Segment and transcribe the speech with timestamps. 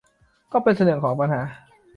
[0.51, 1.41] ก็เป็นส่วนหนึ่งของปัญหา